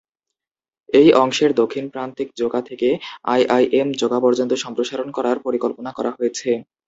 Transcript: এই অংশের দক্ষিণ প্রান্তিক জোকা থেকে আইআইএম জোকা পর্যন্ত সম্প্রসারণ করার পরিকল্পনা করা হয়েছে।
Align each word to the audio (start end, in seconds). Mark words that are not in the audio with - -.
এই 0.89 1.09
অংশের 1.15 1.51
দক্ষিণ 1.53 1.85
প্রান্তিক 1.93 2.27
জোকা 2.37 2.61
থেকে 2.69 2.89
আইআইএম 3.27 3.89
জোকা 3.99 4.19
পর্যন্ত 4.25 4.51
সম্প্রসারণ 4.63 5.07
করার 5.11 5.37
পরিকল্পনা 5.45 5.91
করা 5.97 6.11
হয়েছে। 6.17 6.49